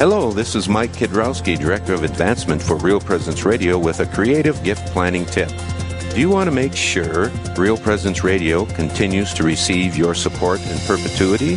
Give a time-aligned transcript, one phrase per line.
[0.00, 4.64] Hello, this is Mike Kidrowski, Director of Advancement for Real Presence Radio, with a creative
[4.64, 5.50] gift planning tip.
[6.14, 10.78] Do you want to make sure Real Presence Radio continues to receive your support in
[10.86, 11.56] perpetuity?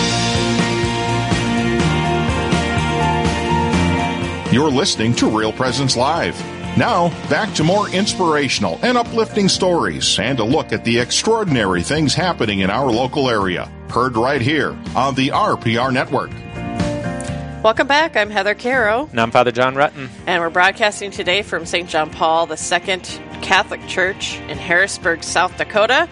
[4.51, 6.37] You're listening to Real Presence Live.
[6.77, 12.13] Now, back to more inspirational and uplifting stories and a look at the extraordinary things
[12.13, 13.71] happening in our local area.
[13.89, 16.31] Heard right here on the RPR Network.
[17.63, 18.17] Welcome back.
[18.17, 19.07] I'm Heather Caro.
[19.11, 20.09] And I'm Father John Rutten.
[20.27, 21.87] And we're broadcasting today from St.
[21.87, 22.99] John Paul II
[23.41, 26.09] Catholic Church in Harrisburg, South Dakota.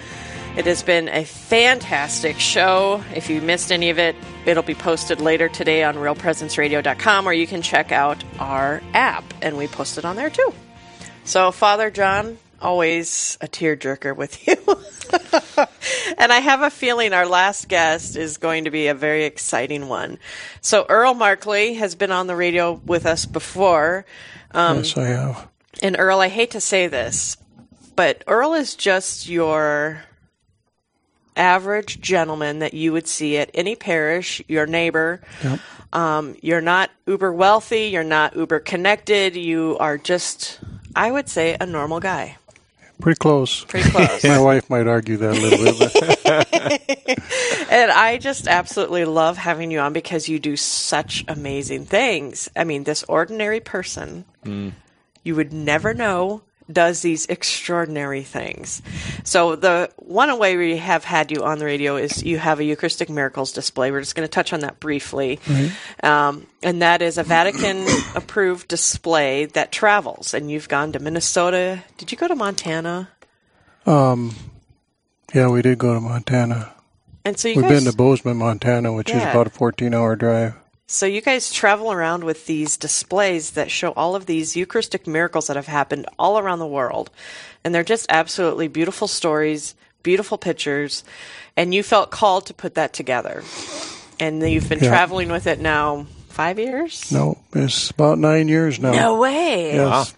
[0.58, 3.02] It has been a fantastic show.
[3.16, 4.16] If you missed any of it,
[4.46, 9.58] it'll be posted later today on realpresenceradio.com or you can check out our app and
[9.58, 10.54] we post it on there too.
[11.24, 14.58] So, Father John, always a tearjerker with you.
[16.18, 19.88] and I have a feeling our last guest is going to be a very exciting
[19.88, 20.18] one.
[20.60, 24.06] So, Earl Markley has been on the radio with us before.
[24.52, 25.48] Um, yes, I have.
[25.82, 27.38] And Earl, I hate to say this,
[27.96, 30.04] but Earl is just your
[31.40, 35.22] average gentleman that you would see at any parish, your neighbor.
[35.44, 35.60] Yep.
[35.92, 40.60] Um, you're not uber wealthy, you're not uber connected, you are just,
[40.96, 42.38] I would say, a normal guy.
[43.02, 43.64] Pretty close.
[43.64, 44.24] Pretty close.
[44.26, 46.10] My wife might argue that a little bit.
[47.72, 52.50] and I just absolutely love having you on because you do such amazing things.
[52.56, 54.74] I mean, this ordinary person, mm.
[55.24, 58.82] you would never know does these extraordinary things.
[59.24, 62.64] So the one way we have had you on the radio is you have a
[62.64, 63.92] Eucharistic Miracles display.
[63.92, 66.06] We're just going to touch on that briefly, mm-hmm.
[66.06, 70.34] um, and that is a Vatican-approved display that travels.
[70.34, 71.84] And you've gone to Minnesota.
[71.98, 73.10] Did you go to Montana?
[73.86, 74.36] Um,
[75.34, 76.74] yeah, we did go to Montana.
[77.26, 79.18] And so we've guys, been to Bozeman, Montana, which yeah.
[79.18, 80.54] is about a fourteen-hour drive.
[80.92, 85.46] So you guys travel around with these displays that show all of these Eucharistic miracles
[85.46, 87.12] that have happened all around the world.
[87.64, 91.04] And they're just absolutely beautiful stories, beautiful pictures,
[91.56, 93.44] and you felt called to put that together.
[94.20, 94.90] And you've been yeah.
[94.90, 97.12] traveling with it now 5 years?
[97.12, 98.92] No, it's about 9 years now.
[98.92, 99.76] No way.
[99.76, 100.16] Yes.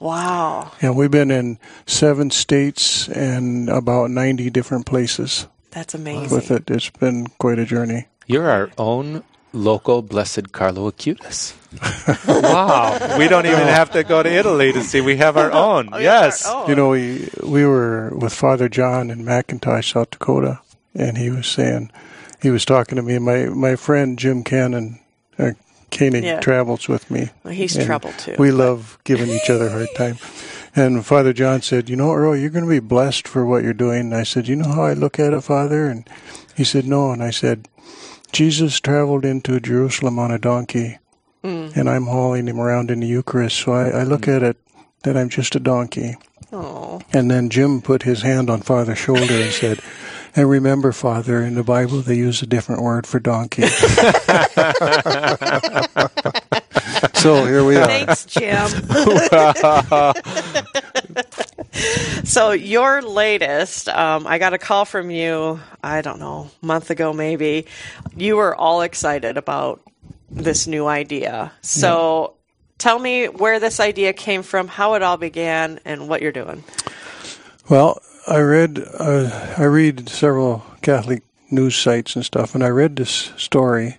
[0.00, 0.70] Wow.
[0.82, 5.46] Yeah, we've been in 7 states and about 90 different places.
[5.70, 6.28] That's amazing.
[6.36, 8.08] With it, it's been quite a journey.
[8.26, 9.24] You're our own
[9.54, 11.54] local Blessed Carlo Acutis.
[12.28, 15.00] wow, we don't even have to go to Italy to see.
[15.00, 15.88] We have our own.
[15.92, 16.70] Oh, yes, our own.
[16.70, 20.60] you know we we were with Father John in McIntosh, South Dakota,
[20.94, 21.90] and he was saying
[22.42, 23.18] he was talking to me.
[23.18, 25.00] My my friend Jim Cannon.
[25.38, 25.52] Uh,
[25.90, 26.40] Koenig yeah.
[26.40, 27.30] travels with me.
[27.44, 28.34] Well, he's trouble too.
[28.36, 28.56] We but.
[28.56, 30.18] love giving each other a hard time.
[30.74, 33.72] And Father John said, "You know, Earl, you're going to be blessed for what you're
[33.72, 36.08] doing." And I said, "You know how I look at it, Father?" And
[36.56, 37.68] he said, "No." And I said,
[38.34, 40.98] Jesus traveled into Jerusalem on a donkey,
[41.44, 41.76] mm.
[41.76, 43.58] and I'm hauling him around in the Eucharist.
[43.58, 44.34] So I, I look mm.
[44.36, 44.56] at it
[45.04, 46.16] that I'm just a donkey.
[46.50, 47.00] Aww.
[47.12, 49.78] And then Jim put his hand on Father's shoulder and said,
[50.36, 53.62] And remember, Father, in the Bible they use a different word for donkey.
[57.14, 57.86] so here we are.
[57.86, 58.68] Thanks, Jim.
[62.24, 65.60] so your latest, um, I got a call from you.
[65.82, 67.66] I don't know, a month ago maybe.
[68.16, 69.80] You were all excited about
[70.30, 71.52] this new idea.
[71.60, 72.34] So
[72.78, 76.64] tell me where this idea came from, how it all began, and what you're doing.
[77.68, 82.96] Well, I read, uh, I read several Catholic news sites and stuff, and I read
[82.96, 83.98] this story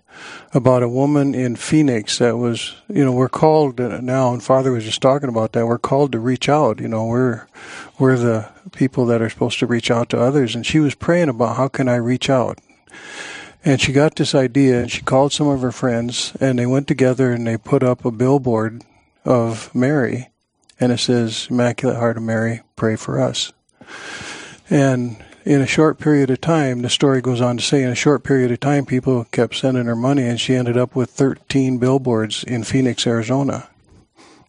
[0.54, 4.72] about a woman in Phoenix that was, you know, we're called uh, now, and Father
[4.72, 5.68] was just talking about that.
[5.68, 6.80] We're called to reach out.
[6.80, 7.48] You know, we're
[8.00, 11.30] we're the people that are supposed to reach out to others, and she was praying
[11.30, 12.60] about how can I reach out.
[13.64, 16.88] And she got this idea, and she called some of her friends, and they went
[16.88, 18.84] together and they put up a billboard
[19.26, 20.30] of Mary,
[20.80, 23.52] and it says, "Immaculate Heart of Mary, pray for us."
[24.70, 27.96] And in a short period of time, the story goes on to say, in a
[27.96, 31.78] short period of time, people kept sending her money, and she ended up with 13
[31.78, 33.70] billboards in Phoenix, Arizona.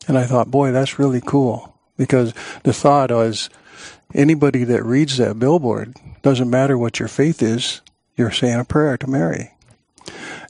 [0.08, 1.75] And I thought, boy, that's really cool.
[1.98, 2.32] Because
[2.62, 3.50] the thought was,
[4.14, 7.82] anybody that reads that billboard, doesn't matter what your faith is,
[8.16, 9.52] you're saying a prayer to Mary.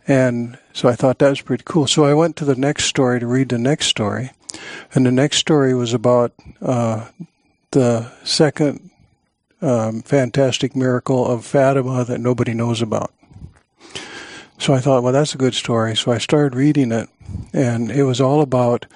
[0.07, 1.89] And so I thought that was pretty cool.
[1.89, 4.31] So I went to the next story to read the next story.
[4.95, 6.33] And the next story was about
[6.63, 7.09] uh,
[7.73, 8.91] the second
[9.67, 13.13] um, fantastic miracle of Fatima that nobody knows about.
[14.59, 15.97] So I thought, well, that's a good story.
[15.97, 17.09] So I started reading it,
[17.53, 18.87] and it was all about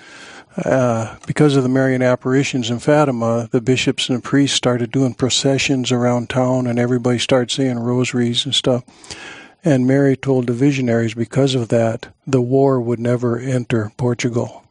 [0.57, 5.13] uh, because of the Marian apparitions in Fatima, the bishops and the priests started doing
[5.13, 8.85] processions around town, and everybody started saying rosaries and stuff.
[9.65, 14.65] And Mary told the visionaries because of that, the war would never enter Portugal.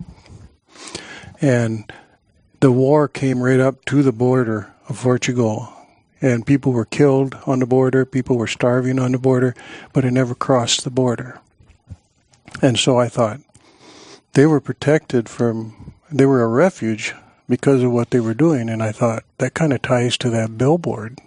[1.41, 1.91] And
[2.61, 5.73] the war came right up to the border of Portugal
[6.21, 9.55] and people were killed on the border, people were starving on the border,
[9.93, 11.39] but it never crossed the border.
[12.61, 13.39] And so I thought
[14.33, 17.13] they were protected from, they were a refuge
[17.47, 18.69] because of what they were doing.
[18.69, 21.19] And I thought that kind of ties to that billboard.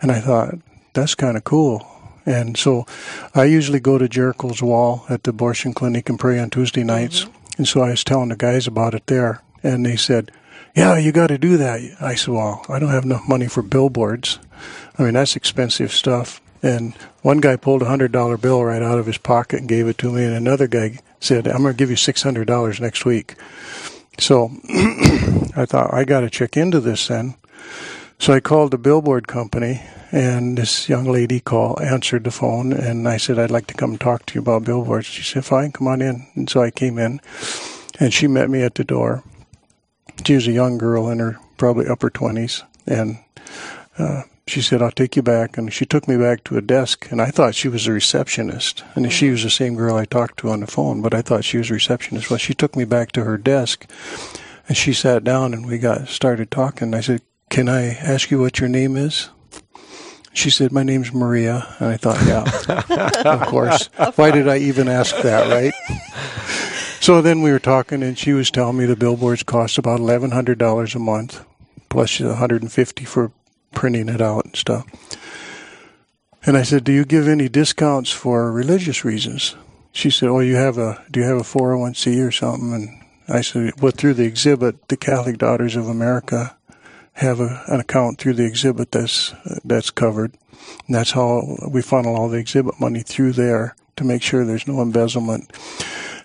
[0.00, 0.54] And I thought
[0.92, 1.86] that's kind of cool.
[2.26, 2.86] And so
[3.34, 7.24] I usually go to Jericho's Wall at the abortion clinic and pray on Tuesday nights.
[7.24, 7.32] Mm-hmm.
[7.58, 9.42] And so I was telling the guys about it there.
[9.62, 10.30] And they said,
[10.78, 11.80] yeah, you got to do that.
[12.00, 14.38] I said, well, I don't have enough money for billboards.
[14.96, 16.40] I mean, that's expensive stuff.
[16.62, 19.88] And one guy pulled a hundred dollar bill right out of his pocket and gave
[19.88, 22.80] it to me, and another guy said, "I'm going to give you six hundred dollars
[22.80, 23.34] next week."
[24.18, 24.50] So
[25.56, 27.34] I thought I got to check into this then.
[28.18, 33.08] So I called the billboard company, and this young lady called, answered the phone, and
[33.08, 35.86] I said, "I'd like to come talk to you about billboards." She said, "Fine, come
[35.86, 37.20] on in." And so I came in,
[38.00, 39.22] and she met me at the door
[40.24, 43.18] she was a young girl in her probably upper 20s, and
[43.98, 45.58] uh, she said, I'll take you back.
[45.58, 48.82] And she took me back to a desk, and I thought she was a receptionist.
[48.94, 51.44] And she was the same girl I talked to on the phone, but I thought
[51.44, 52.30] she was a receptionist.
[52.30, 53.86] Well, she took me back to her desk,
[54.68, 56.94] and she sat down, and we got started talking.
[56.94, 59.30] I said, Can I ask you what your name is?
[60.32, 61.66] She said, My name's Maria.
[61.78, 63.86] And I thought, Yeah, of course.
[64.16, 65.74] Why did I even ask that, right?
[67.00, 70.32] So then we were talking, and she was telling me the billboards cost about eleven
[70.32, 71.44] hundred dollars a month,
[71.88, 73.32] plus one hundred and fifty for
[73.72, 74.84] printing it out and stuff.
[76.44, 79.54] And I said, "Do you give any discounts for religious reasons?"
[79.92, 82.20] She said, "Oh, you have a do you have a four hundred oh one c
[82.20, 86.56] or something?" And I said, "Well, through the exhibit, the Catholic Daughters of America
[87.14, 89.32] have a, an account through the exhibit that's
[89.64, 90.34] that's covered,
[90.86, 94.68] and that's how we funnel all the exhibit money through there to make sure there's
[94.68, 95.52] no embezzlement."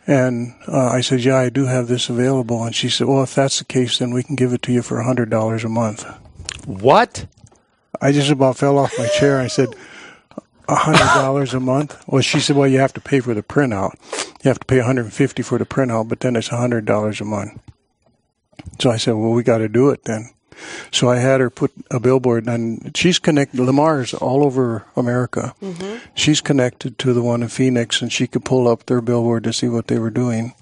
[0.05, 2.63] And uh, I said, yeah, I do have this available.
[2.63, 4.81] And she said, well, if that's the case, then we can give it to you
[4.81, 6.03] for a hundred dollars a month.
[6.65, 7.25] What?
[8.01, 9.39] I just about fell off my chair.
[9.39, 9.69] I said,
[10.67, 12.01] a hundred dollars a month?
[12.07, 13.93] Well, she said, well, you have to pay for the printout.
[14.43, 17.25] You have to pay 150 for the printout, but then it's a hundred dollars a
[17.25, 17.59] month.
[18.79, 20.29] So I said, well, we got to do it then.
[20.91, 23.59] So I had her put a billboard, and she's connected.
[23.59, 25.55] Lamar's all over America.
[25.61, 25.97] Mm-hmm.
[26.15, 29.53] She's connected to the one in Phoenix, and she could pull up their billboard to
[29.53, 30.53] see what they were doing.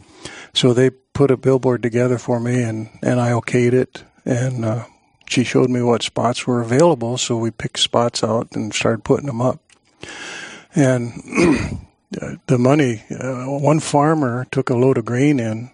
[0.53, 4.85] So they put a billboard together for me, and and I okayed it, and uh,
[5.27, 7.17] she showed me what spots were available.
[7.17, 9.59] So we picked spots out and started putting them up.
[10.75, 11.13] And
[12.47, 15.71] the money, uh, one farmer took a load of grain in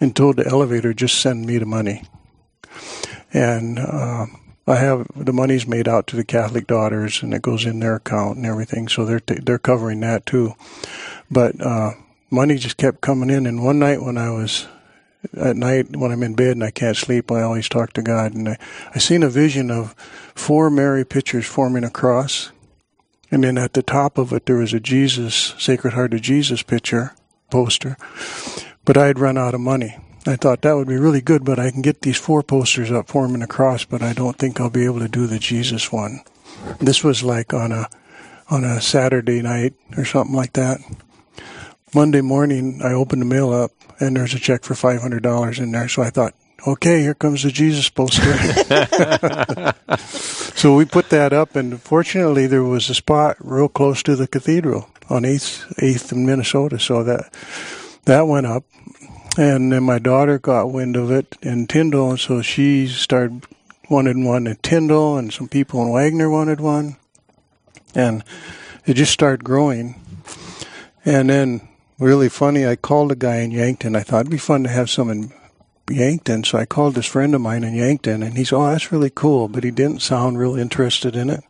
[0.00, 2.02] and told the elevator just send me the money
[3.36, 4.26] and uh,
[4.66, 7.96] I have the money's made out to the Catholic Daughters, and it goes in their
[7.96, 8.88] account and everything.
[8.88, 10.54] So they're t- they're covering that too.
[11.30, 11.92] But uh,
[12.30, 13.46] money just kept coming in.
[13.46, 14.66] And one night when I was
[15.36, 18.32] at night when I'm in bed and I can't sleep, I always talk to God.
[18.32, 18.58] And I,
[18.94, 19.94] I seen a vision of
[20.34, 22.52] four Mary pictures forming a cross.
[23.30, 26.62] And then at the top of it, there was a Jesus, Sacred Heart of Jesus
[26.62, 27.14] picture,
[27.50, 27.98] poster.
[28.86, 29.98] But I had run out of money.
[30.26, 33.08] I thought that would be really good, but I can get these four posters up
[33.08, 36.20] forming a cross, but I don't think I'll be able to do the Jesus one.
[36.80, 37.88] This was like on a
[38.48, 40.80] on a Saturday night or something like that.
[41.94, 45.58] Monday morning, I opened the mail up, and there's a check for five hundred dollars
[45.58, 45.88] in there.
[45.88, 46.34] So I thought,
[46.66, 48.22] okay, here comes the Jesus poster.
[49.96, 54.26] so we put that up, and fortunately, there was a spot real close to the
[54.26, 56.78] cathedral on Eighth Eighth in Minnesota.
[56.78, 57.32] So that
[58.04, 58.64] that went up,
[59.36, 63.46] and then my daughter got wind of it in Tyndall, and so she started
[63.88, 66.96] wanted one in Tyndall, and some people in Wagner wanted one,
[67.94, 68.24] and
[68.84, 70.00] it just started growing.
[71.04, 73.94] And then, really funny, I called a guy in Yankton.
[73.94, 75.32] I thought it'd be fun to have some in
[75.88, 78.90] Yankton, so I called this friend of mine in Yankton, and he said, "Oh, that's
[78.90, 81.44] really cool," but he didn't sound real interested in it.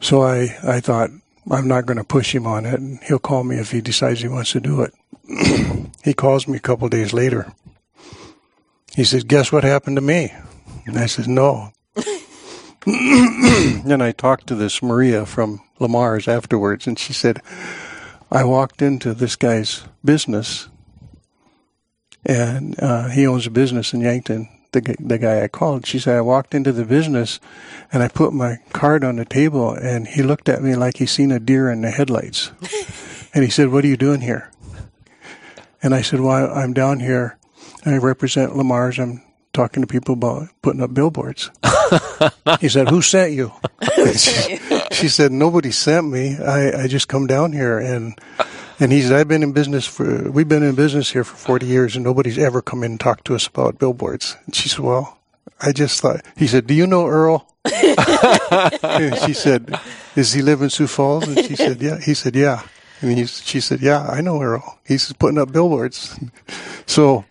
[0.00, 1.10] So I, I thought
[1.50, 4.20] I'm not going to push him on it, and he'll call me if he decides
[4.20, 4.94] he wants to do it.
[6.02, 7.52] he calls me a couple days later.
[8.94, 10.32] He says, "Guess what happened to me?"
[10.86, 11.72] And I says, "No."
[12.86, 17.42] and I talked to this Maria from Lamar's afterwards, and she said,
[18.30, 20.68] "I walked into this guy's business,
[22.24, 26.16] and uh, he owns a business in Yankton." The, the guy I called, she said,
[26.16, 27.40] I walked into the business
[27.92, 31.06] and I put my card on the table and he looked at me like he
[31.06, 32.52] seen a deer in the headlights.
[33.34, 34.52] and he said, What are you doing here?
[35.82, 37.38] And I said, Well, I'm down here.
[37.84, 38.98] I represent Lamar's.
[38.98, 39.22] I'm
[39.52, 41.50] talking to people about putting up billboards.
[42.60, 43.52] he said, Who sent you?
[44.16, 44.58] she,
[44.92, 46.36] she said, Nobody sent me.
[46.38, 48.18] I, I just come down here and
[48.78, 51.66] and he said, I've been in business for we've been in business here for forty
[51.66, 54.36] years and nobody's ever come in and talked to us about billboards.
[54.46, 55.18] And she said, Well,
[55.60, 57.46] I just thought he said, Do you know Earl?
[57.64, 59.78] and she said,
[60.14, 61.28] Does he live in Sioux Falls?
[61.28, 62.00] And she said, Yeah.
[62.00, 62.62] He said, Yeah.
[63.00, 64.78] And he, she said, Yeah, I know Earl.
[64.86, 66.18] He's putting up billboards.
[66.86, 67.24] So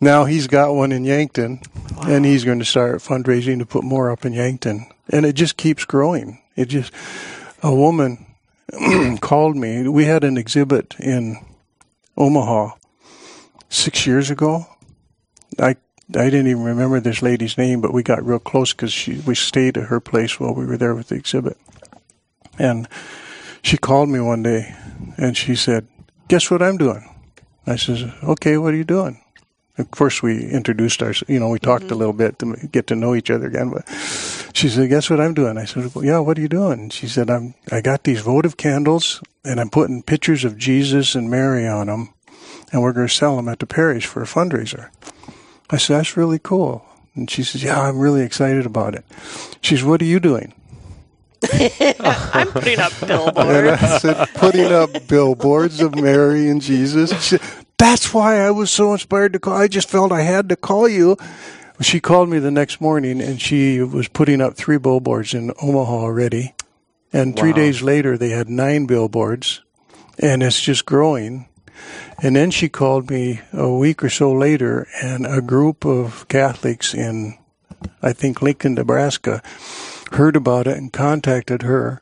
[0.00, 1.60] now he's got one in Yankton,
[2.02, 4.86] and he's going to start fundraising to put more up in Yankton.
[5.08, 6.40] And it just keeps growing.
[6.54, 6.92] It just,
[7.64, 8.26] a woman
[9.20, 9.88] called me.
[9.88, 11.44] We had an exhibit in
[12.16, 12.76] Omaha
[13.68, 14.66] six years ago.
[15.58, 15.76] I
[16.10, 19.34] I didn't even remember this lady's name, but we got real close because she we
[19.34, 21.58] stayed at her place while we were there with the exhibit.
[22.58, 22.88] And
[23.66, 24.72] she called me one day,
[25.18, 25.88] and she said,
[26.28, 27.02] "Guess what I'm doing?"
[27.66, 29.20] I says, "Okay, what are you doing?"
[29.76, 31.98] Of course, we introduced our, you know, we talked a mm-hmm.
[31.98, 33.70] little bit to get to know each other again.
[33.70, 33.84] But
[34.54, 37.08] she said, "Guess what I'm doing?" I said, well, "Yeah, what are you doing?" She
[37.08, 41.66] said, "I'm I got these votive candles, and I'm putting pictures of Jesus and Mary
[41.66, 42.14] on them,
[42.70, 44.90] and we're going to sell them at the parish for a fundraiser."
[45.70, 49.04] I said, "That's really cool." And she says, "Yeah, I'm really excited about it."
[49.60, 50.54] She says, "What are you doing?"
[51.42, 53.82] I'm putting up And billboards.
[53.82, 57.10] I said, putting up billboards of Mary and Jesus.
[57.24, 57.40] Said,
[57.78, 59.54] That's why I was so inspired to call.
[59.54, 61.16] I just felt I had to call you.
[61.80, 65.92] She called me the next morning and she was putting up three billboards in Omaha
[65.92, 66.54] already.
[67.12, 69.62] And three days later, they had nine billboards
[70.18, 71.48] and it's just growing.
[72.22, 76.94] And then she called me a week or so later and a group of Catholics
[76.94, 77.36] in,
[78.02, 79.42] I think, Lincoln, Nebraska
[80.12, 82.00] heard about it and contacted her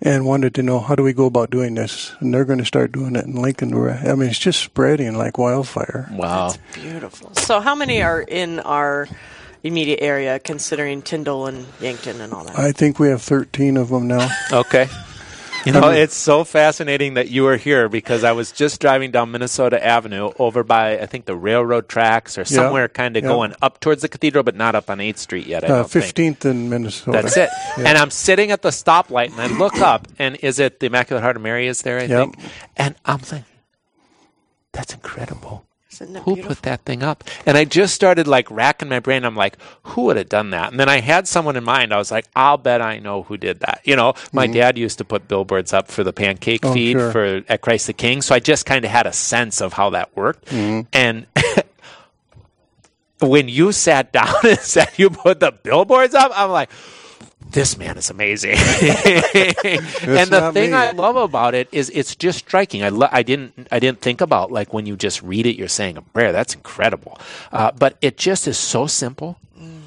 [0.00, 2.64] and wanted to know how do we go about doing this and they're going to
[2.64, 6.54] start doing it in lincoln i mean it's just spreading like wildfire Wow.
[6.74, 7.34] Beautiful.
[7.34, 9.08] So, how many are in our
[9.62, 12.58] immediate area, considering Tyndall and Yankton and all that?
[12.58, 14.88] i think we have 13 of them now Okay.
[15.66, 19.30] You know, it's so fascinating that you are here because I was just driving down
[19.30, 23.28] Minnesota Avenue over by, I think, the railroad tracks or somewhere kind of yeah.
[23.28, 25.64] going up towards the cathedral, but not up on 8th Street yet.
[25.64, 26.04] I uh, don't think.
[26.04, 27.50] 15th in minnesota That's it.
[27.76, 31.22] And I'm sitting at the stoplight and I look up and is it the Immaculate
[31.22, 32.34] Heart of Mary is there, I Yep.
[32.34, 32.38] think?
[32.76, 33.44] And I'm thinking,
[34.72, 35.64] that's incredible.
[35.92, 36.54] Isn't it Who beautiful?
[36.54, 37.24] put that thing up?
[37.46, 39.24] And I just started like racking my brain.
[39.24, 40.70] I'm like, who would have done that?
[40.70, 41.92] And then I had someone in mind.
[41.92, 43.80] I was like, I'll bet I know who did that.
[43.84, 46.70] You know, my dad used to put billboards up for the pancake Mm-hmm.
[46.70, 47.10] Oh, feed sure.
[47.12, 48.22] for at Christ the King.
[48.22, 50.46] So I just kind of had a sense of how that worked.
[50.46, 50.86] Mm-hmm.
[50.92, 51.26] And
[53.20, 56.70] when you sat down and said you put the billboards up, I'm like,
[57.48, 58.52] this man is amazing.
[58.56, 60.76] and the thing me.
[60.76, 62.82] I love about it is it's just striking.
[62.82, 65.68] I, lo- I didn't I didn't think about like when you just read it, you're
[65.68, 66.32] saying, a prayer.
[66.32, 67.18] that's incredible,"
[67.52, 69.38] uh, but it just is so simple.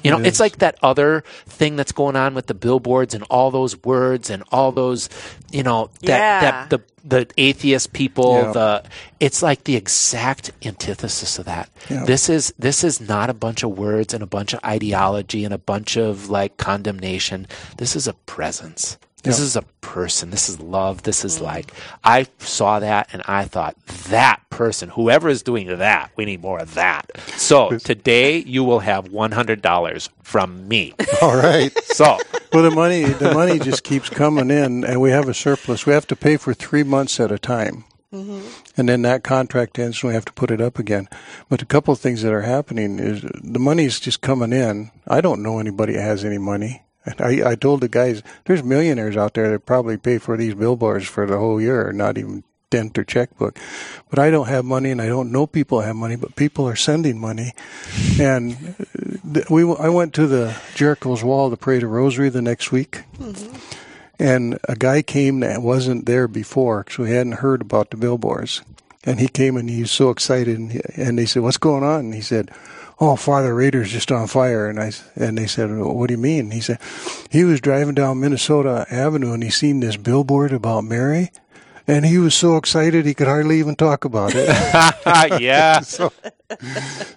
[0.04, 3.24] You know, It it's like that other thing that's going on with the billboards and
[3.30, 5.08] all those words and all those,
[5.50, 6.40] you know, that, Yeah.
[6.40, 8.52] that the the atheist people, Yeah.
[8.52, 8.82] the
[9.20, 11.68] it's like the exact antithesis of that.
[11.90, 12.04] Yeah.
[12.04, 15.52] This is this is not a bunch of words and a bunch of ideology and
[15.54, 17.46] a bunch of like condemnation.
[17.78, 18.96] This is a presence.
[19.24, 19.44] This Yeah.
[19.44, 20.30] is a person.
[20.30, 21.02] This is love.
[21.02, 21.44] This is mm-hmm.
[21.44, 21.72] like
[22.04, 23.74] I saw that and I thought
[24.08, 27.10] that person, whoever is doing that, we need more of that.
[27.36, 30.94] So today you will have one hundred dollars from me.
[31.20, 31.72] All right.
[31.94, 32.18] So
[32.52, 35.86] Well, the money the money just keeps coming in, and we have a surplus.
[35.86, 38.46] We have to pay for three months at a time, mm-hmm.
[38.76, 41.08] and then that contract ends, and we have to put it up again.
[41.48, 44.90] But a couple of things that are happening is the money is just coming in.
[45.06, 46.83] I don't know anybody that has any money.
[47.04, 50.54] And I, I told the guys, there's millionaires out there that probably pay for these
[50.54, 53.58] billboards for the whole year, not even dent or checkbook.
[54.10, 56.16] But I don't have money, and I don't know people have money.
[56.16, 57.52] But people are sending money,
[58.18, 58.74] and
[59.36, 63.02] uh, we I went to the Jericho's Wall to pray the Rosary the next week,
[63.18, 63.56] mm-hmm.
[64.18, 68.62] and a guy came that wasn't there before, so he hadn't heard about the billboards,
[69.04, 71.84] and he came and he was so excited, and, he, and they said, "What's going
[71.84, 72.50] on?" And he said.
[73.00, 76.18] Oh, Father Raider's just on fire, and I and they said, well, "What do you
[76.18, 76.78] mean?" He said,
[77.30, 81.30] "He was driving down Minnesota Avenue and he seen this billboard about Mary,
[81.88, 84.46] and he was so excited he could hardly even talk about it."
[85.42, 85.80] yeah.
[85.80, 86.12] so,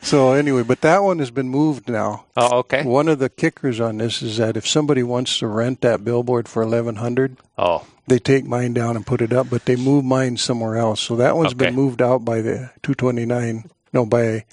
[0.01, 2.25] so anyway, but that one has been moved now.
[2.35, 2.83] Oh, okay.
[2.83, 6.47] One of the kickers on this is that if somebody wants to rent that billboard
[6.47, 10.03] for eleven hundred, Oh, they take mine down and put it up, but they move
[10.05, 11.01] mine somewhere else.
[11.01, 11.65] So that one's Okay.
[11.65, 13.69] been moved out by the two twenty nine.
[13.93, 14.45] No, by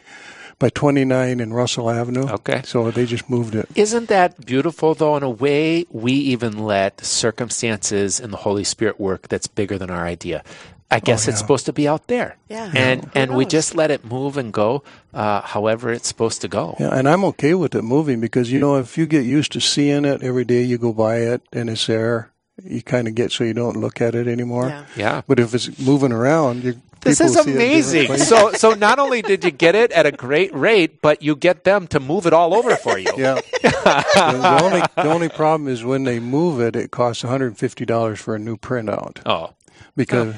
[0.59, 2.29] by twenty nine in Russell Avenue.
[2.29, 2.63] Okay.
[2.65, 3.69] So they just moved it.
[3.75, 5.17] Isn't that beautiful, though?
[5.17, 9.91] In a way, we even let circumstances and the Holy Spirit work that's bigger than
[9.91, 10.43] our idea.
[10.91, 11.41] I guess it's yeah.
[11.41, 12.71] supposed to be out there, Yeah.
[12.73, 16.49] and Who and we just let it move and go, uh, however it's supposed to
[16.49, 16.77] go.
[16.79, 19.61] Yeah, and I'm okay with it moving because you know if you get used to
[19.61, 22.31] seeing it every day, you go by it and it's there.
[22.63, 24.69] You kind of get so you don't look at it anymore.
[24.69, 24.87] Yeah.
[24.97, 25.23] Yeah.
[25.27, 28.17] But if it's moving around, you This is see it in different amazing.
[28.19, 31.65] So, so not only did you get it at a great rate, but you get
[31.65, 33.13] them to move it all over for you.
[33.17, 33.41] Yeah.
[33.65, 37.49] And the only the only problem is when they move it, it costs one hundred
[37.49, 39.19] and fifty dollars for a new printout.
[39.27, 39.51] Oh,
[39.97, 40.37] Because,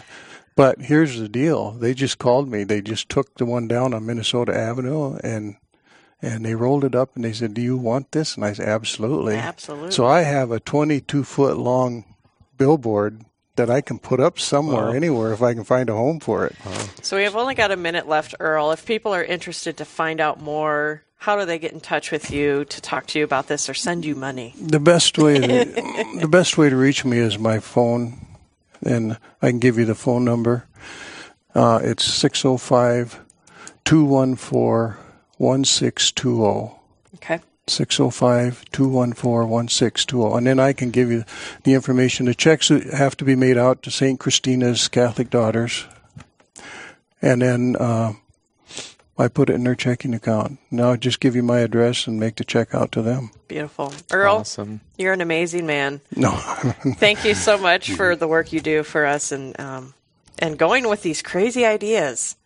[0.57, 2.65] but here's the deal: they just called me.
[2.65, 5.57] They just took the one down on Minnesota Avenue and
[6.23, 8.69] and they rolled it up and they said, "Do you want this?" And I said,
[8.69, 9.93] "Absolutely." Absolutely.
[9.93, 12.05] So I have a twenty-two foot long
[12.57, 13.25] billboard
[13.57, 16.55] that I can put up somewhere, anywhere, if I can find a home for it.
[17.03, 18.71] So we have only got a minute left, Earl.
[18.71, 22.31] If people are interested to find out more, how do they get in touch with
[22.31, 24.55] you to talk to you about this or send you money?
[24.61, 25.65] The best way to,
[26.21, 28.27] the best way to reach me is my phone,
[28.85, 30.67] and I can give you the phone number.
[31.55, 33.21] Uh, it's 605
[33.85, 35.06] 214
[35.39, 36.75] 1620.
[37.17, 37.41] Okay.
[37.69, 40.37] 605 214 1620.
[40.37, 41.25] And then I can give you
[41.65, 42.27] the information.
[42.27, 44.21] The checks have to be made out to St.
[44.21, 45.87] Christina's Catholic Daughters.
[47.21, 48.13] And then uh,
[49.19, 50.59] I put it in their checking account.
[50.71, 53.31] Now I just give you my address and make the check out to them.
[53.49, 53.93] Beautiful.
[54.13, 54.81] Earl, awesome.
[54.99, 56.01] you're an amazing man.
[56.15, 56.31] No.
[56.99, 59.95] Thank you so much for the work you do for us and um,
[60.39, 62.37] and going with these crazy ideas.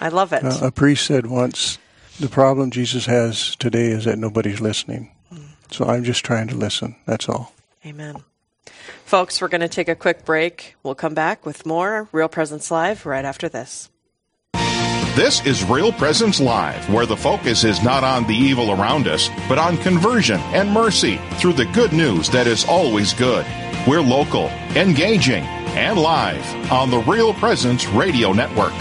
[0.00, 0.44] I love it.
[0.44, 1.78] Uh, a priest said once,
[2.20, 5.10] the problem Jesus has today is that nobody's listening.
[5.32, 5.48] Mm.
[5.70, 6.96] So I'm just trying to listen.
[7.06, 7.52] That's all.
[7.84, 8.22] Amen.
[9.04, 10.76] Folks, we're going to take a quick break.
[10.82, 13.90] We'll come back with more Real Presence Live right after this.
[15.14, 19.28] This is Real Presence Live, where the focus is not on the evil around us,
[19.48, 23.46] but on conversion and mercy through the good news that is always good.
[23.86, 25.44] We're local, engaging,
[25.76, 28.72] and live on the Real Presence Radio Network.